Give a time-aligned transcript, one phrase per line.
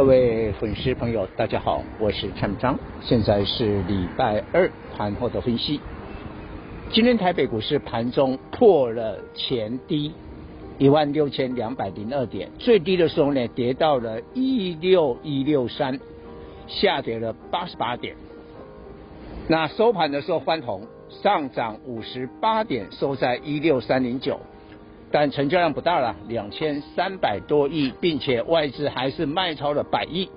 [0.00, 5.78] 各位粉丝朋友，大家好，我是蔡明彰，现在是礼拜二盘后的分析。
[6.90, 10.10] 今天台北股市盘中破了前低
[10.78, 16.00] 一万六千两百零二点，最低的时候呢，跌到了一六一六三，
[16.66, 18.16] 下跌了八十八点。
[19.48, 20.80] 那收盘的时候翻红，
[21.10, 24.40] 上涨五十八点，收在一六三零九。
[25.12, 30.28] 但成交量不大了，两千三百多亿，并且外资还是卖超了百亿。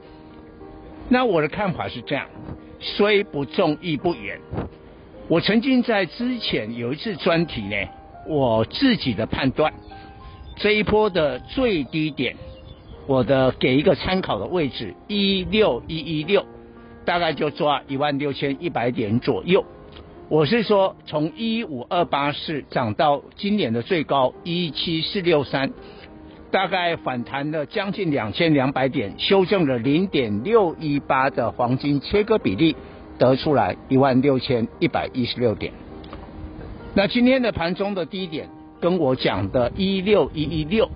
[1.09, 2.25] 那我的看法是这样，
[2.79, 4.39] 虽不中，亦不远。
[5.27, 7.75] 我曾经在之前有一次专题呢，
[8.27, 9.73] 我自己的判断，
[10.55, 12.35] 这一波的最低点，
[13.05, 16.45] 我的给一个参考的位置一六一一六，
[17.05, 19.63] 大概就抓一万六千一百点左右。
[20.29, 25.71] 我是说，从一五二八四涨到今年的最高一七四六三，
[26.49, 32.75] 大概反弹了将近两千两百点，修正了零点六一八的黄金切割比例，
[33.19, 35.73] 得出来一万六千一百一十六点。
[36.95, 38.49] 那今天的盘中的低点
[38.79, 40.89] 跟我讲的一六一一六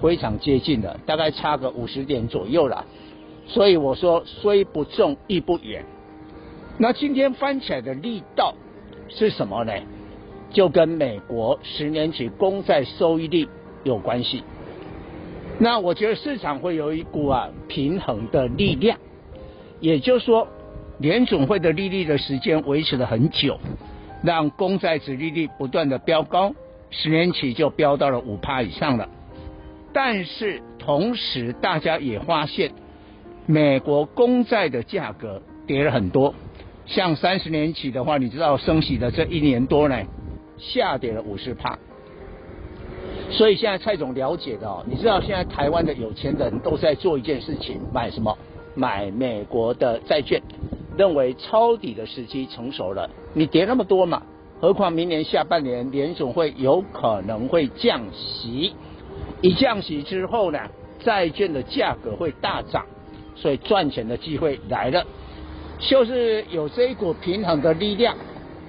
[0.00, 2.84] 非常接近的，大概差个五十点左右了。
[3.48, 5.84] 所以我说，虽不中，亦不远。
[6.78, 8.54] 那今天翻起来的力道。
[9.08, 9.72] 是什么呢？
[10.50, 13.46] 就跟美国十年期公债收益率
[13.84, 14.42] 有关系。
[15.60, 18.98] 那我觉得市场会有一股啊平衡的力量，
[19.78, 20.48] 也就是说，
[20.98, 23.60] 联准会的利率的时间维持了很久，
[24.24, 26.52] 让公债殖利率不断的飙高，
[26.90, 29.08] 十年期就飙到了五趴以上了。
[29.92, 32.72] 但是同时，大家也发现，
[33.46, 36.34] 美国公债的价格跌了很多。
[36.86, 40.02] 像三十年期的话，你知道升息的这一年多呢，
[40.56, 41.78] 下跌了五十趴。
[43.30, 48.38] 所以现在蔡总了解的哦，你知道现在台湾的有钱人都在做一件事情，买什么？
[48.76, 50.40] 买美国的债券，
[50.96, 53.10] 认为抄底的时机成熟了。
[53.32, 54.22] 你跌那么多嘛，
[54.60, 58.74] 何况明年下半年联总会有可能会降息，
[59.40, 60.60] 一降息之后呢，
[61.00, 62.84] 债券的价格会大涨，
[63.34, 65.04] 所以赚钱的机会来了。
[65.78, 68.16] 就是有这一股平衡的力量，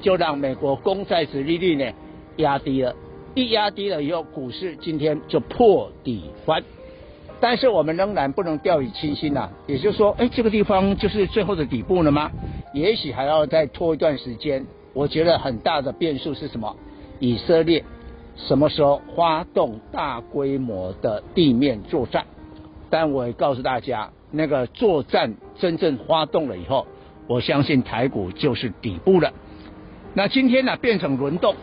[0.02, 1.92] 就让美国公债殖利率呢
[2.38, 2.94] 压低了，
[3.34, 6.64] 一压低了以后，股市今天就破底翻。
[7.40, 12.32] 但是我们仍然不能掉以轻心呐，也就是说，哎，这个地方就是最后的底部了吗？
[12.74, 14.66] 也许还要再拖一段时间。
[14.94, 16.76] 我觉得很大的变数是什么？
[17.20, 17.84] 以色列
[18.36, 22.26] 什么时候发动大规模的地面作战？
[22.90, 26.86] 但我也告诉大家，那个作战真正发动了以后。
[27.28, 29.32] 我相信台股就是底部了。
[30.14, 31.56] 那今天呢，变成轮动，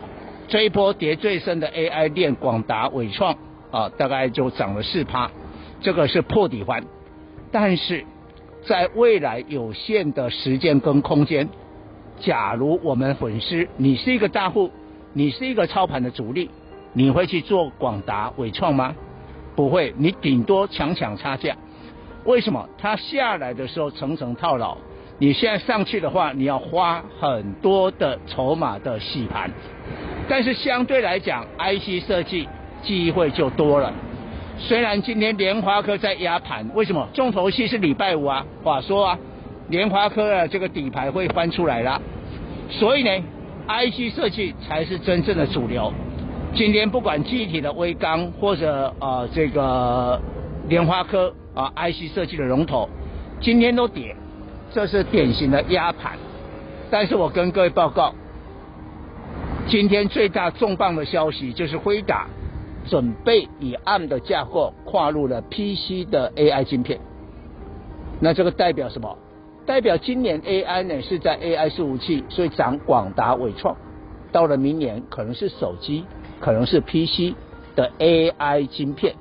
[0.47, 3.35] 这一波跌最深的 AI 链广达伟创
[3.71, 5.29] 啊，大概就涨了四趴，
[5.81, 6.83] 这个是破底环。
[7.51, 8.05] 但是
[8.65, 11.49] 在未来有限的时间跟空间，
[12.19, 14.71] 假如我们粉丝你是一个大户，
[15.13, 16.49] 你是一个操盘的主力，
[16.93, 18.95] 你会去做广达伟创吗？
[19.55, 21.55] 不会，你顶多抢抢差价。
[22.23, 22.69] 为什么？
[22.77, 24.77] 它下来的时候层层套牢。
[25.17, 29.49] 你现在上去的话，你要花很多的筹码的洗盘，
[30.27, 32.47] 但是相对来讲，IC 设计
[32.81, 33.93] 机会就多了。
[34.57, 37.07] 虽然今天联发科在压盘，为什么？
[37.13, 39.19] 重头戏是礼拜五啊，话说啊，
[39.69, 42.01] 联发科的这个底牌会翻出来了，
[42.69, 43.23] 所以呢
[43.67, 45.93] ，IC 设计才是真正的主流。
[46.53, 50.19] 今天不管具体的威刚或者呃这个
[50.67, 52.89] 联发科啊、IC 设计的龙头，
[53.39, 54.13] 今天都跌。
[54.75, 56.17] 这是典型的压盘，
[56.91, 58.13] 但是我跟各位报告，
[59.69, 62.27] 今天最大重磅的消息就是辉达
[62.85, 66.99] 准备以 ARM 的架构跨入了 PC 的 AI 晶片。
[68.19, 69.17] 那这个代表什么？
[69.65, 73.77] 代表今年 AI 呢是在 AI 伺服器，所以涨广达伟创。
[74.33, 76.03] 到了明年可能是手机，
[76.41, 77.33] 可能是 PC
[77.77, 79.15] 的 AI 晶片。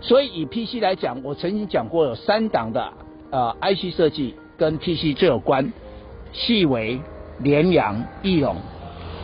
[0.00, 2.90] 所以以 PC 来讲，我曾经讲过有三档的
[3.30, 4.34] 呃 IC 设计。
[4.58, 5.72] 跟 PC 最有关，
[6.32, 7.00] 细微、
[7.38, 8.56] 联阳、义隆，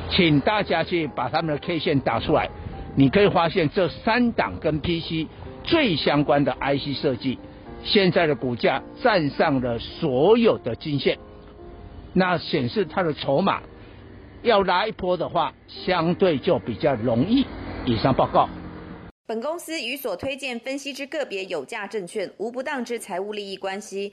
[0.08, 2.48] 请大家去把他们的 K 线打出来，
[2.94, 5.28] 你可以发现这三档跟 PC
[5.64, 7.38] 最相关的 IC 设计，
[7.82, 11.18] 现在的股价站上了所有的均线，
[12.12, 13.60] 那显示它的筹码
[14.42, 17.44] 要拉一波的话，相对就比较容易。
[17.84, 18.48] 以上报告。
[19.26, 24.12] 本公司与所推荐分析之个别有价证券无不当之财务利益关系。